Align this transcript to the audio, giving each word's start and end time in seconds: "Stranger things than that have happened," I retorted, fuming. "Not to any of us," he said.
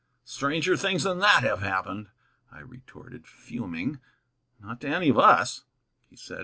"Stranger 0.25 0.75
things 0.75 1.03
than 1.03 1.19
that 1.19 1.43
have 1.43 1.59
happened," 1.59 2.07
I 2.51 2.61
retorted, 2.61 3.27
fuming. 3.27 3.99
"Not 4.59 4.81
to 4.81 4.87
any 4.87 5.09
of 5.09 5.19
us," 5.19 5.63
he 6.09 6.15
said. 6.15 6.39